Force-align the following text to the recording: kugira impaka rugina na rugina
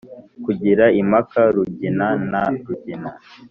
kugira 0.45 0.85
impaka 1.01 1.41
rugina 1.55 2.07
na 2.31 2.41
rugina 2.65 3.09